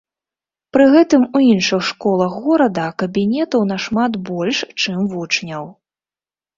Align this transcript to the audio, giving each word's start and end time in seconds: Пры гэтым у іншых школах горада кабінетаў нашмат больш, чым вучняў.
Пры 0.77 0.87
гэтым 0.95 1.21
у 1.39 1.41
іншых 1.51 1.85
школах 1.91 2.31
горада 2.47 2.87
кабінетаў 3.05 3.61
нашмат 3.75 4.11
больш, 4.35 4.57
чым 4.81 4.97
вучняў. 5.17 5.75